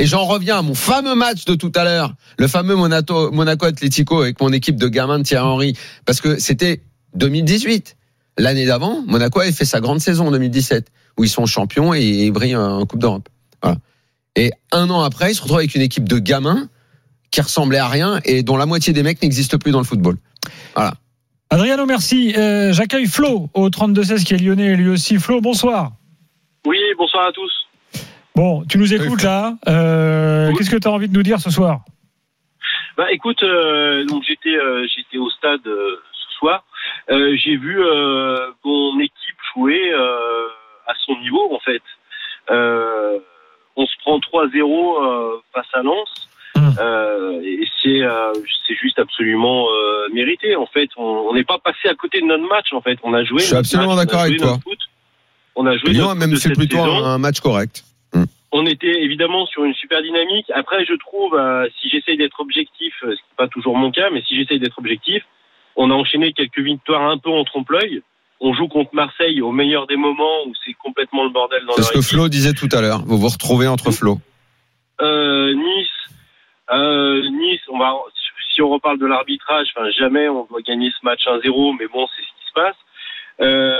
[0.00, 3.66] Et j'en reviens à mon fameux match de tout à l'heure, le fameux Monaco, Monaco
[3.66, 6.80] Atlético avec mon équipe de gamins de Thierry Henry, parce que c'était
[7.16, 7.98] 2018.
[8.38, 10.86] L'année d'avant, Monaco avait fait sa grande saison en 2017,
[11.18, 13.28] où ils sont champions et ils brillent en Coupe d'Europe.
[13.62, 13.76] Voilà.
[14.36, 16.70] Et un an après, ils se retrouvent avec une équipe de gamins
[17.30, 20.16] qui ressemblait à rien et dont la moitié des mecs n'existent plus dans le football.
[20.74, 20.94] Voilà.
[21.50, 22.32] Adriano, merci.
[22.38, 25.18] Euh, J'accueille Flo au 32-16 qui est lyonnais lui aussi.
[25.18, 25.92] Flo, bonsoir.
[26.66, 27.59] Oui, bonsoir à tous.
[28.34, 29.54] Bon, tu nous écoutes là.
[29.68, 31.80] Euh, Qu'est-ce que tu as envie de nous dire ce soir?
[32.96, 36.64] Bah écoute, euh, donc j'étais euh, j'étais au stade euh, ce soir.
[37.10, 40.46] Euh, J'ai vu euh, mon équipe jouer euh,
[40.86, 41.82] à son niveau en fait.
[42.50, 43.18] Euh,
[43.76, 46.28] on se prend 3-0 euh, face à Lens.
[46.56, 46.74] Hum.
[46.78, 48.32] Euh, et c'est euh,
[48.66, 50.56] c'est juste absolument euh, mérité.
[50.56, 52.72] En fait, on on n'est pas passé à côté de notre match.
[52.72, 53.38] En fait, on a joué.
[53.40, 54.58] Je suis absolument match, on a d'accord avec joué toi.
[54.62, 54.78] foot.
[55.56, 55.90] On a joué.
[55.92, 57.04] Lyon a même fait plutôt saison.
[57.04, 57.84] un match correct.
[58.52, 60.50] On était évidemment sur une super dynamique.
[60.54, 63.90] Après, je trouve, euh, si j'essaye d'être objectif, euh, ce qui n'est pas toujours mon
[63.90, 65.22] cas, mais si j'essaye d'être objectif,
[65.76, 68.02] on a enchaîné quelques victoires un peu en trompe-l'œil.
[68.40, 71.82] On joue contre Marseille au meilleur des moments où c'est complètement le bordel dans C'est
[71.82, 72.00] ce que.
[72.00, 73.02] Flo disait tout à l'heure.
[73.06, 74.18] Vous vous retrouvez entre Flo.
[75.00, 75.88] Euh, nice,
[76.72, 77.94] euh, Nice, on va,
[78.52, 82.06] si on reparle de l'arbitrage, enfin, jamais on doit gagner ce match 1-0, mais bon,
[82.06, 82.76] c'est ce qui se passe.
[83.40, 83.76] Euh,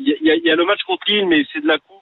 [0.00, 2.01] Il y, a, il y a le match contre Lille, mais c'est de la coupe,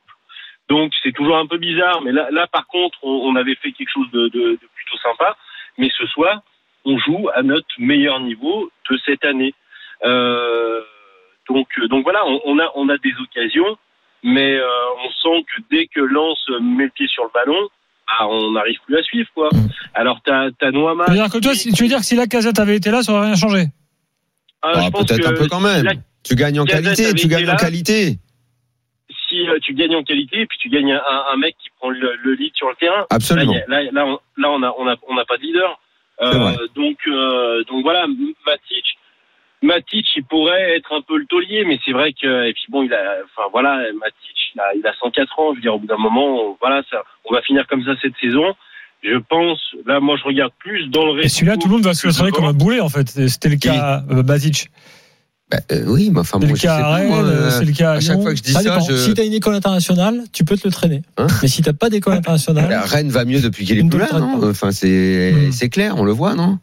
[0.70, 2.00] donc c'est toujours un peu bizarre.
[2.02, 4.96] Mais là, là par contre, on, on avait fait quelque chose de, de, de plutôt
[5.02, 5.36] sympa.
[5.76, 6.40] Mais ce soir,
[6.86, 9.52] on joue à notre meilleur niveau de cette année.
[10.04, 10.80] Euh,
[11.48, 13.76] donc, donc voilà, on, on a, on a des occasions,
[14.22, 14.66] mais euh,
[15.04, 17.68] on sent que dès que Lens met le pied sur le ballon,
[18.06, 19.48] ah, on n'arrive plus à suivre quoi.
[19.94, 21.04] Alors t'as as Noama.
[21.06, 22.90] Tu veux dire que toi, si- tu veux dire que si la casette avait été
[22.90, 23.64] là, ça aurait rien changé?
[24.62, 25.84] Ah, Ah, Peut-être un peu quand même.
[25.84, 25.92] la-
[26.24, 27.14] Tu gagnes en qualité.
[27.14, 28.18] Tu gagnes en qualité.
[29.30, 32.16] Si euh, tu gagnes en qualité, puis tu gagnes un, un mec qui prend le,
[32.22, 33.06] le lead sur le terrain.
[33.08, 33.54] Absolument.
[33.68, 35.80] Là, a- là, là, on, là, on a, on a, on n'a pas de leader.
[36.20, 38.06] Euh, donc, euh, donc voilà,
[38.46, 38.84] Matic,
[39.62, 42.82] Matic, il pourrait être un peu le taulier, mais c'est vrai que, et puis bon,
[42.82, 45.50] il a, enfin voilà, Matic, il a, il a 104 ans.
[45.52, 47.92] Je veux dire, au bout d'un moment, on- voilà, ça, on va finir comme ça
[48.02, 48.54] cette saison.
[49.02, 51.94] Je pense, là, moi, je regarde plus dans le Et celui-là, tout le monde va
[51.94, 53.08] se le traiter comme un boulet, en fait.
[53.08, 54.68] C'était le cas euh, Basic.
[55.50, 57.50] Bah, euh, oui, mais enfin, C'est moi, le je sais cas à pas, moi, euh,
[57.50, 58.22] c'est le cas à à chaque Lyon.
[58.22, 58.96] fois que je dis Ça ça, je...
[58.96, 61.02] Si t'as une école internationale, tu peux te le traîner.
[61.16, 63.98] Hein mais si t'as pas d'école internationale, La Rennes va mieux depuis qu'il est plus
[63.98, 64.48] là, non.
[64.48, 66.58] Enfin, c'est c'est clair, on le voit, non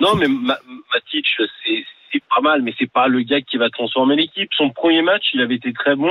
[0.00, 0.58] Non, mais Ma-
[0.92, 4.48] Matic, c'est c'est pas mal, mais c'est pas le gars qui va transformer l'équipe.
[4.56, 6.10] Son premier match, il avait été très bon.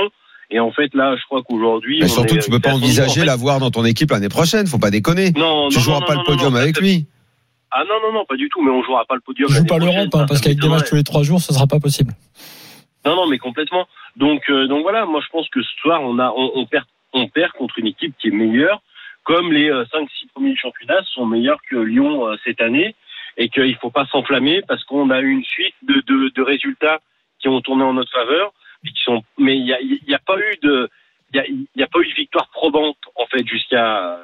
[0.50, 1.98] Et en fait, là, je crois qu'aujourd'hui.
[2.00, 4.28] Mais on surtout, est- tu peux pas en fait- envisager l'avoir dans ton équipe l'année
[4.30, 4.66] prochaine.
[4.66, 5.32] Faut pas déconner.
[5.36, 7.06] Non, Tu non, joueras non, pas non, le podium non, avec lui.
[7.70, 9.48] Ah non, non, non, pas du tout, mais on jouera pas le podium.
[9.48, 11.66] joue l'année pas l'Europe, hein, parce qu'avec des matchs tous les trois jours, ce sera
[11.66, 12.12] pas possible.
[13.04, 13.86] Non, non, mais complètement.
[14.16, 16.84] Donc, euh, donc voilà, moi je pense que ce soir, on, a, on, on perd,
[17.12, 18.80] on perd contre une équipe qui est meilleure,
[19.24, 22.94] comme les 5-6 premiers du championnat sont meilleurs que Lyon euh, cette année,
[23.36, 27.00] et qu'il faut pas s'enflammer parce qu'on a eu une suite de, de, de résultats
[27.38, 28.52] qui ont tourné en notre faveur,
[28.84, 30.88] et qui sont, mais il y a, il y a pas eu de,
[31.32, 31.44] il y a,
[31.76, 34.18] y a pas eu de victoire probante en fait jusqu'à,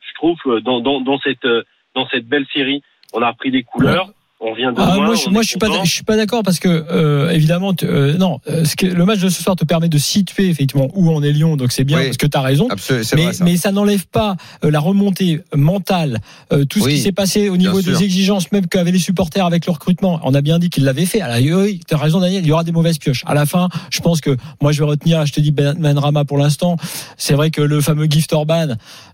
[0.00, 1.62] je trouve, dans, dans, dans cette, euh,
[1.94, 4.10] dans cette belle série, on a repris des couleurs.
[4.42, 6.42] On vient de Ah, loin, moi, je, moi, je suis pas, je suis pas d'accord
[6.42, 9.54] parce que euh, évidemment, tu- euh, non, euh, ce que, le match de ce soir
[9.54, 12.04] te permet de situer effectivement où on est Lyon, donc c'est bien Oui.
[12.06, 12.66] parce que tu as raison.
[12.70, 12.76] Mais,
[13.22, 13.44] vrai ça.
[13.44, 16.20] mais ça n'enlève pas euh, la remontée mentale,
[16.54, 18.00] euh, tout ce Oui, qui s'est passé au niveau des sûr.
[18.00, 20.18] exigences, même qu'avaient les supporters avec le recrutement.
[20.24, 21.20] On a bien dit qu'ils l'avaient fait.
[21.20, 23.24] Alors, oui, tu as raison, Daniel, il y aura des mauvaises pioches.
[23.26, 25.98] À la fin, je pense que moi, je vais retenir, je te dis Ben Ben
[25.98, 26.76] Rama pour l'instant.
[27.18, 28.68] C'est vrai que le fameux Gift Orban,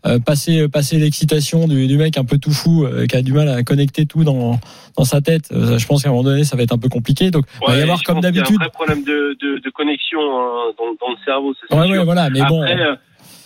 [0.07, 3.33] euh, passer, passer l'excitation du, du mec un peu tout fou, euh, qui a du
[3.33, 4.61] mal à connecter tout dans,
[4.97, 6.88] dans sa tête, euh, je pense qu'à un moment donné, ça va être un peu
[6.88, 7.31] compliqué.
[7.31, 8.57] Donc, il va y avoir comme d'habitude.
[8.57, 11.55] un vrai problème de, de, de connexion hein, dans, dans le cerveau.
[11.70, 12.62] Ouais, ouais, voilà, mais bon.
[12.62, 12.96] Euh,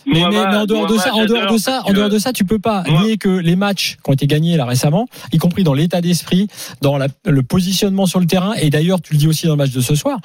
[0.07, 2.09] Mais, mais, Mohamed- mais en dehors de ça, en dehors de ça, parce en dehors
[2.09, 4.65] que- de ça, tu peux pas nier que les matchs qui ont été gagnés là
[4.65, 6.49] récemment, y compris dans l'état d'esprit,
[6.81, 9.59] dans la- le positionnement sur le terrain, et d'ailleurs tu le dis aussi dans le
[9.59, 10.19] match de ce soir.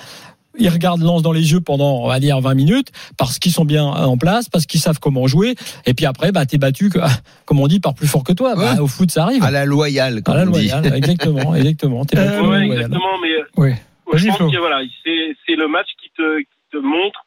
[0.58, 3.66] Ils regardent Lance dans les yeux pendant, on va dire, 20 minutes, parce qu'ils sont
[3.66, 6.90] bien en place, parce qu'ils savent comment jouer, et puis après, bah, t'es battu,
[7.46, 8.56] comme on dit, par plus fort que toi.
[8.56, 8.80] Bah, Ouais.
[8.80, 9.44] au foot, ça arrive.
[9.44, 10.68] À la loyale, comme À la on dit.
[10.70, 12.06] loyale, exactement, exactement.
[12.06, 13.72] T'es Euh, Ouais, exactement, mais euh, Oui.
[14.14, 14.52] je Vas-y, pense Flo.
[14.52, 17.26] que voilà, c'est c'est le match qui te, qui te montre,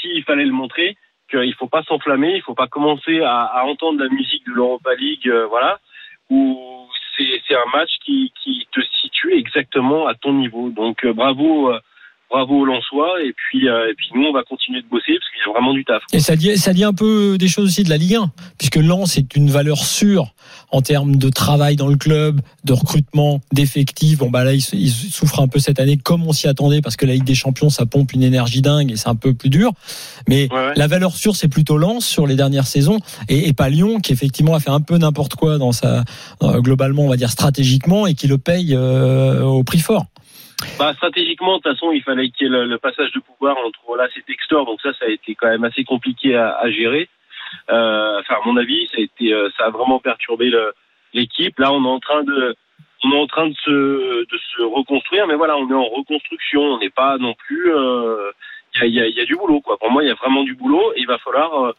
[0.00, 0.96] s'il fallait le montrer,
[1.30, 4.90] qu'il faut pas s'enflammer, il faut pas commencer à, à entendre la musique de l'Europa
[4.98, 5.78] League, euh, voilà,
[6.30, 6.58] où
[7.16, 10.70] c'est c'est un match qui, qui te situe exactement à ton niveau.
[10.70, 11.78] Donc euh, bravo, euh,
[12.30, 15.30] bravo aux Lensois, et puis euh, et puis nous on va continuer de bosser parce
[15.30, 16.02] qu'il y a vraiment du taf.
[16.12, 18.76] Et ça dit, ça dit un peu des choses aussi de la Ligue 1, puisque
[18.76, 20.34] Lens est une valeur sûre
[20.72, 24.18] en termes de travail dans le club, de recrutement, d'effectifs.
[24.18, 26.96] Bon, bah là, ils, ils souffrent un peu cette année, comme on s'y attendait, parce
[26.96, 29.50] que la Ligue des Champions, ça pompe une énergie dingue et c'est un peu plus
[29.50, 29.72] dur.
[30.28, 30.72] Mais Ouais, ouais.
[30.76, 34.12] la valeur sûre, c'est plutôt Lens sur les dernières saisons, et, et pas Lyon, qui
[34.12, 36.04] effectivement a fait un peu n'importe quoi dans sa,
[36.42, 40.06] euh, globalement, on va dire stratégiquement, et qui le paye euh, au prix fort.
[40.78, 43.78] Bah, stratégiquement, de toute façon, il fallait qu'il y ait le, passage de pouvoir entre
[43.88, 47.08] Olas et Textor, donc ça, ça a été quand même assez compliqué à, gérer.
[47.70, 50.50] Euh, enfin, à mon avis, ça a été, euh, ça a vraiment perturbé
[51.12, 51.58] l'équipe.
[51.58, 52.56] Là, on est en train de,
[53.04, 56.62] on est en train de se, de se reconstruire, mais voilà, on est en reconstruction.
[56.62, 57.74] On n'est pas non plus.
[57.74, 58.30] euh,
[58.82, 59.78] Il y, a, y a- y a du boulot, quoi.
[59.78, 61.72] Pour moi, il y a vraiment du boulot, et il va falloir euh,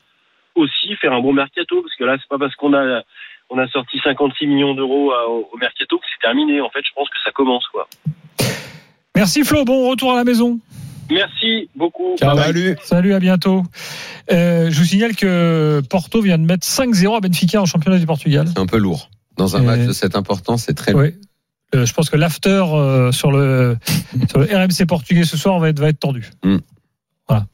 [0.55, 3.01] aussi faire un bon mercato, parce que là, c'est pas parce qu'on a,
[3.49, 6.61] on a sorti 56 millions d'euros euh, au mercato que c'est terminé.
[6.61, 7.87] En fait, je pense que ça commence, quoi.
[9.17, 10.59] Merci Flo, bon retour à la maison.
[11.09, 12.15] Merci beaucoup.
[12.17, 12.35] Ciao.
[12.35, 12.45] Bye bye.
[12.45, 12.77] Salut.
[12.83, 13.63] Salut, à bientôt.
[14.31, 18.05] Euh, je vous signale que Porto vient de mettre 5-0 à Benfica en championnat du
[18.05, 18.45] Portugal.
[18.47, 19.09] C'est un peu lourd.
[19.37, 20.99] Dans un Et- match de cette importance, c'est très long.
[20.99, 21.15] Oui.
[21.75, 23.77] Euh, je pense que l'after euh, sur, le,
[24.29, 26.29] sur le RMC portugais ce soir va être, va être tendu.
[26.43, 26.57] Mm.
[27.27, 27.45] Voilà.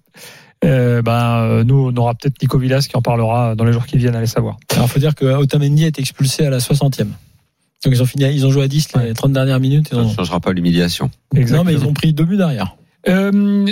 [0.66, 3.86] Euh, ben, euh, nous, on aura peut-être Nico Villas qui en parlera dans les jours
[3.86, 4.58] qui viennent, allez savoir.
[4.76, 7.08] Alors, faut dire que Otamendi est expulsé à la 60e.
[7.84, 9.90] Donc, ils ont fini, ils ont joué à 10 les 30 dernières minutes.
[9.90, 11.12] Ça ne changera pas l'humiliation.
[11.34, 12.76] Non, mais ils ont pris deux buts derrière.
[13.10, 13.66] Euh,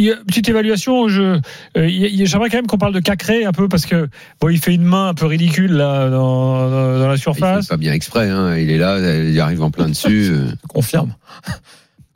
[0.00, 1.08] il petite évaluation.
[1.08, 1.40] Je, euh,
[1.76, 4.08] il il j'aimerais quand même qu'on parle de Cacré un peu parce que
[4.40, 7.66] bon, il fait une main un peu ridicule là dans, dans- dans la Il surface.
[7.66, 8.28] fait pas bien exprès.
[8.30, 8.56] Hein.
[8.56, 10.30] Il est là, il arrive en plein dessus.
[10.30, 11.14] euh, Je confirme.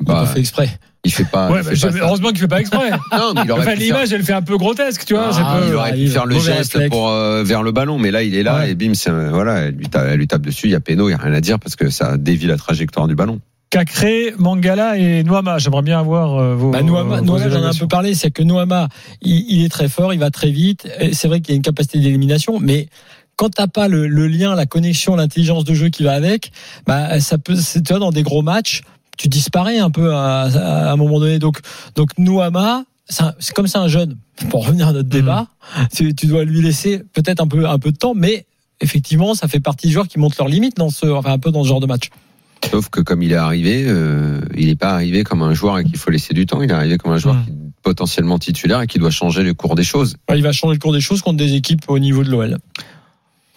[0.01, 0.69] Il bah, a fait exprès.
[1.05, 1.51] Il fait pas.
[1.51, 2.91] Ouais, il fait je- pas heureusement qu'il fait pas exprès.
[3.13, 5.29] Non, mais il aurait Enfin, faire- l'image, elle fait un peu grotesque, tu vois.
[5.31, 6.91] Ah, ça peut- il aurait pu faire le geste réflexe.
[6.91, 8.71] pour euh, vers le ballon, mais là il est là Ouais.
[8.71, 10.67] et bim, euh, voilà, elle lui, tape, elle lui tape dessus.
[10.69, 12.57] Il y a péno, il y a rien à dire parce que ça dévie la
[12.57, 13.41] trajectoire du ballon.
[13.71, 15.57] Cacré, Mangala et Noama.
[15.59, 16.71] J'aimerais bien avoir euh, vos.
[16.71, 18.89] Bah, Noama, Noama, j'en ai un peu parlé, c'est que Noama,
[19.23, 20.87] il, il est très fort, il va très vite.
[21.13, 22.89] C'est vrai qu'il y a une capacité d'élimination, mais
[23.37, 26.53] quand t'as pas le, le lien, la connexion, l'intelligence de jeu qui va avec,
[26.87, 28.83] bah ça peut, c'est- tu vois, dans des gros matchs,
[29.19, 31.39] tu disparais un peu à, à un moment donné.
[31.39, 31.59] Donc,
[31.95, 34.17] donc Noama, c'est comme c'est un jeune.
[34.51, 35.47] Pour revenir à notre débat,
[35.95, 38.47] tu, tu dois lui laisser peut-être un peu un peu de temps, mais
[38.81, 41.51] effectivement, ça fait partie des joueurs qui montent leurs limites dans ce, enfin un peu
[41.51, 42.11] dans ce genre de match.
[42.71, 45.85] Sauf que comme il est arrivé, euh, il n'est pas arrivé comme un joueur et
[45.85, 46.63] qu'il faut laisser du temps.
[46.63, 47.45] Il est arrivé comme un joueur Mm.
[47.45, 50.17] qui est potentiellement titulaire et qui doit changer le cours des choses.
[50.35, 52.59] Il va changer le cours des choses contre des équipes au niveau de l'OL.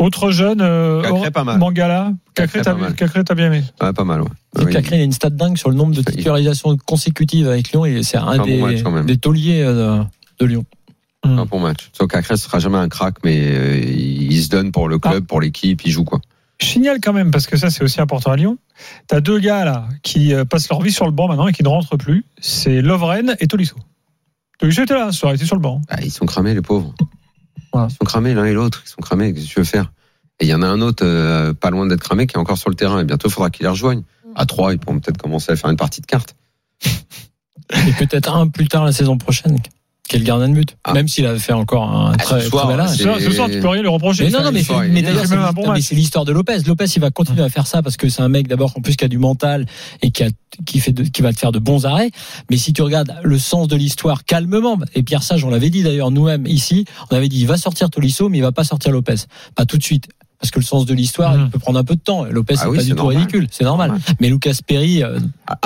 [0.06, 1.58] Autre jeune, euh, Cacré, pas mal.
[1.58, 2.12] Mangala.
[2.36, 2.92] Cacré, Cacré, t'as.
[2.94, 3.64] Cacré, bien aimé.
[3.82, 4.22] Ouais, pas mal.
[4.22, 4.28] Ouais.
[4.66, 4.72] Oui.
[4.72, 8.04] Cacré, il a une stat dingue sur le nombre de titularisations consécutives avec Lyon et
[8.04, 10.04] c'est un un bon des, des tauliers euh,
[10.40, 10.64] de Lyon.
[11.24, 11.90] Un bon match.
[11.92, 15.24] Sauf qu'Acré, ce sera jamais un crack, mais euh, il se donne pour le club,
[15.24, 15.26] Ah.
[15.28, 16.20] pour l'équipe, il joue quoi.
[16.62, 18.58] Je signale quand même, parce que ça, c'est aussi important à Lyon.
[19.08, 21.64] T'as deux gars là qui euh, passent leur vie sur le banc maintenant et qui
[21.64, 22.24] ne rentrent plus.
[22.40, 23.76] C'est Lovren et Tolisso.
[24.60, 25.82] Tolisso était là, ça aurait été sur le banc.
[25.90, 26.94] Ah, ils sont cramés, les pauvres.
[27.76, 27.90] Voilà.
[27.92, 28.82] Ils sont cramés l'un et l'autre.
[28.86, 29.34] Ils sont cramés.
[29.34, 29.92] Qu'est-ce que tu veux faire?
[30.40, 32.58] Et il y en a un autre, euh, pas loin d'être cramé, qui est encore
[32.58, 33.02] sur le terrain.
[33.02, 34.04] Et bientôt, il faudra qu'il les rejoigne.
[34.34, 36.38] À trois, ils pourront peut-être commencer à faire une partie de cartes.
[36.86, 39.60] Et peut-être un plus tard la saison prochaine,
[40.14, 40.78] le gardien de but.
[40.84, 40.94] Ah.
[40.94, 43.32] Même s'il avait fait encore un Ah, très, ce soir, très c'est- Ce soir, ce
[43.32, 44.26] soir, tu peux rien lui reprocher.
[44.26, 45.82] Mais non, non, mais, d'ailleurs, c'est l'histoire- bon mais match.
[45.84, 46.58] c'est l'histoire de Lopez.
[46.68, 48.96] Lopez, il va continuer à faire ça parce que c'est un mec d'abord en plus
[48.96, 49.66] qui a du mental
[50.02, 50.28] et qui a
[50.66, 52.12] qui fait de- qui va te faire de bons arrêts.
[52.50, 55.84] Mais si tu regardes le sens de l'histoire calmement, et Pierre Sage, on l'avait dit
[55.84, 58.92] d'ailleurs nous-mêmes ici, on avait dit il va sortir Tolisso, mais il va pas sortir
[58.94, 59.16] Lopez,
[59.56, 60.08] pas tout de suite.
[60.40, 62.26] Parce que le sens de l'histoire, il peut prendre un peu de temps.
[62.26, 63.18] Lopez, Ah c'est oui, pas c'est du tout normal.
[63.18, 63.88] ridicule, c'est normal.
[63.92, 64.16] Normal.
[64.20, 65.20] Mais Lucas Perry, euh,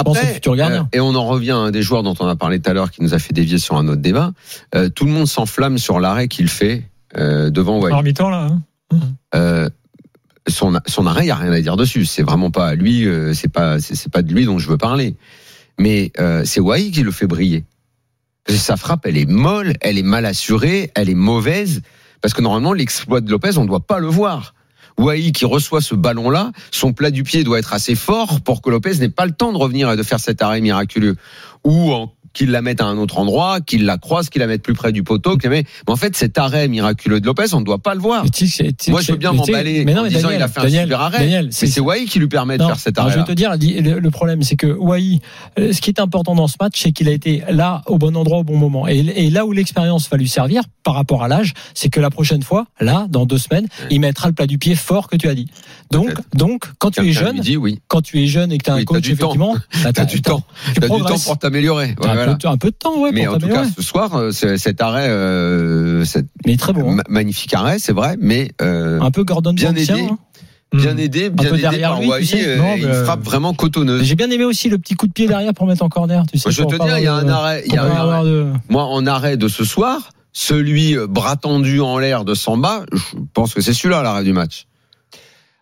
[0.03, 0.81] pense au futur gardien.
[0.93, 2.73] euh, et on en revient à un des joueurs dont on a parlé tout à
[2.73, 4.31] l'heure, qui nous a fait dévier sur un autre débat.
[4.75, 6.83] Euh, tout le monde s'enflamme sur l'arrêt qu'il fait
[7.17, 7.79] euh, devant.
[7.81, 8.47] En mi-temps, là.
[8.91, 8.99] hein.
[9.35, 9.69] Euh,
[10.47, 12.05] son, son arrêt, il n'y a rien à dire dessus.
[12.05, 14.69] C'est vraiment pas à lui, euh, c'est pas, c'est c'est pas de lui dont je
[14.69, 15.15] veux parler.
[15.79, 17.65] Mais euh, c'est Wai qui le fait briller.
[18.47, 21.81] Sa frappe, elle est molle, elle est mal assurée, elle est mauvaise.
[22.21, 24.53] Parce que normalement, l'exploit de Lopez, on ne doit pas le voir.
[24.99, 28.69] Wai qui reçoit ce ballon-là, son plat du pied doit être assez fort pour que
[28.69, 31.15] Lopez n'ait pas le temps de revenir et de faire cet arrêt miraculeux.
[31.63, 34.61] Ou en- qu'il la mette à un autre endroit, qu'il la croise, qu'il la mette
[34.61, 35.37] plus près du poteau.
[35.49, 38.23] Mais en fait, cet arrêt miraculeux de Lopez, on ne doit pas le voir.
[38.89, 41.01] Moi, je veux bien m'emballer mais non, en disant Daniel, il a fait un super
[41.01, 41.19] arrêt.
[41.19, 43.13] Daniel, mais c'est Wai qui lui permet de faire cet arrêt.
[43.13, 45.19] je vais te dire, le, problème, c'est que Wai,
[45.57, 48.15] euh, ce qui est important dans ce match, c'est qu'il a été là au bon
[48.15, 48.87] endroit au bon moment.
[48.87, 52.09] Et, et là où l'expérience va lui servir par rapport à l'âge, c'est que la
[52.09, 55.27] prochaine fois, là, dans deux semaines, il mettra le plat du pied fort que tu
[55.27, 55.47] as dit.
[55.91, 57.79] Donc, donc, quand tu es jeune, oui.
[57.87, 60.21] quand tu es jeune et que tu as Oui, un coach, effectivement, bah, T'as du
[60.21, 60.43] temps.
[60.73, 61.25] tu T'as du temps progresses.
[61.25, 61.95] pour t'améliorer.
[62.25, 62.37] Voilà.
[62.37, 65.07] peu, un peu de temps, ouais, Mais en tout cas, ce soir, euh, cet arrêt,
[65.09, 66.91] euh, cet Mais très bon.
[66.91, 66.95] hein.
[66.95, 69.91] ma- magnifique arrêt, c'est vrai, mais euh, Un peu Gordon bien aidé.
[70.09, 70.17] hein.
[70.73, 70.99] bien Hmm.
[70.99, 72.57] aidé, bien aidé derrière par lui, tu sais.
[72.77, 74.03] une frappe vraiment cotonneuse.
[74.03, 76.23] J'ai bien aimé aussi le petit coup de pied derrière pour mettre en corner.
[76.31, 77.91] Tu sais, Moi, je te dire, il y a un arrêt, il y a pour
[77.91, 78.29] un pas avoir arrêt.
[78.29, 82.99] de- Moi, en arrêt de ce soir, celui bras tendu en l'air de Samba, je
[83.33, 84.67] pense que c'est celui-là l'arrêt du match.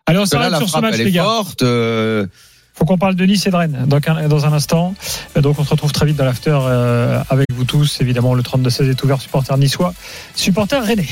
[0.04, 1.22] Parce que là, la sur ce frappe, match, elle les est gars.
[1.24, 1.62] forte.
[1.62, 2.26] euh,
[2.78, 4.94] faut qu'on parle de Nice et de Rennes donc, dans un instant.
[5.36, 8.00] Euh, Donc on se retrouve très vite dans l'after euh, avec vous tous.
[8.00, 9.92] Évidemment, le 32-16 est ouvert supporter niçois,
[10.34, 11.08] supporter rennais.